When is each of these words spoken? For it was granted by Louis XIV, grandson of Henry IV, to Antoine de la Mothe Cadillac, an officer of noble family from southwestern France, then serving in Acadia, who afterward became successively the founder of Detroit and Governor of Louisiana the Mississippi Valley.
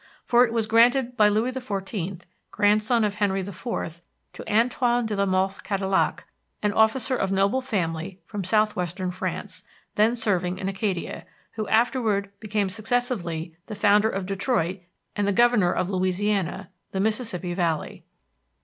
For 0.23 0.43
it 0.43 0.51
was 0.51 0.65
granted 0.65 1.15
by 1.15 1.29
Louis 1.29 1.51
XIV, 1.55 2.23
grandson 2.49 3.03
of 3.03 3.13
Henry 3.13 3.41
IV, 3.41 4.01
to 4.33 4.51
Antoine 4.51 5.05
de 5.05 5.15
la 5.15 5.27
Mothe 5.27 5.61
Cadillac, 5.61 6.25
an 6.63 6.73
officer 6.73 7.15
of 7.15 7.31
noble 7.31 7.61
family 7.61 8.19
from 8.25 8.43
southwestern 8.43 9.11
France, 9.11 9.63
then 9.93 10.15
serving 10.15 10.57
in 10.57 10.67
Acadia, 10.67 11.27
who 11.51 11.67
afterward 11.67 12.31
became 12.39 12.67
successively 12.69 13.55
the 13.67 13.75
founder 13.75 14.09
of 14.09 14.25
Detroit 14.25 14.79
and 15.15 15.35
Governor 15.35 15.71
of 15.71 15.91
Louisiana 15.91 16.71
the 16.93 16.99
Mississippi 16.99 17.53
Valley. 17.53 18.03